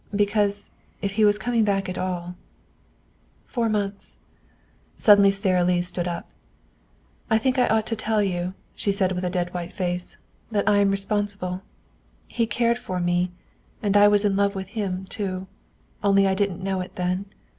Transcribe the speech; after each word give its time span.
"Because, 0.15 0.71
if 1.03 1.11
he 1.11 1.23
was 1.25 1.37
coming 1.37 1.63
back 1.63 1.87
at 1.87 1.95
all" 1.95 2.33
"Four 3.45 3.69
months." 3.69 4.17
Suddenly 4.97 5.29
Sara 5.29 5.63
Lee 5.63 5.83
stood 5.83 6.07
up. 6.07 6.27
"I 7.29 7.37
think 7.37 7.59
I 7.59 7.67
ought 7.67 7.85
to 7.85 7.95
tell 7.95 8.23
you," 8.23 8.55
she 8.73 8.91
said 8.91 9.11
with 9.11 9.23
a 9.23 9.29
dead 9.29 9.53
white 9.53 9.71
face, 9.71 10.17
"that 10.49 10.67
I 10.67 10.79
am 10.79 10.89
responsible. 10.89 11.61
He 12.27 12.47
cared 12.47 12.79
for 12.79 12.99
me; 12.99 13.31
and 13.83 13.95
I 13.95 14.07
was 14.07 14.25
in 14.25 14.35
love 14.35 14.55
with 14.55 14.69
him 14.69 15.05
too. 15.05 15.45
Only 16.03 16.25
I 16.27 16.33
didn't 16.33 16.63
know 16.63 16.81
it 16.81 16.95
then. 16.95 17.27